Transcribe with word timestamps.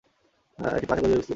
এটি 0.59 0.85
পাঁচ 0.87 0.97
একর 0.97 1.07
জুড়ে 1.07 1.19
বিস্তৃত। 1.19 1.29